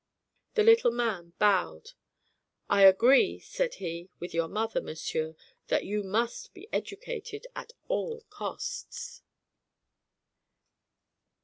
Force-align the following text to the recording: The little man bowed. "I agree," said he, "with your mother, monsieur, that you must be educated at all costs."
The 0.55 0.63
little 0.63 0.89
man 0.89 1.33
bowed. 1.37 1.91
"I 2.67 2.81
agree," 2.85 3.37
said 3.37 3.75
he, 3.75 4.09
"with 4.19 4.33
your 4.33 4.47
mother, 4.47 4.81
monsieur, 4.81 5.35
that 5.67 5.85
you 5.85 6.01
must 6.01 6.55
be 6.55 6.67
educated 6.73 7.45
at 7.55 7.73
all 7.87 8.21
costs." 8.31 9.21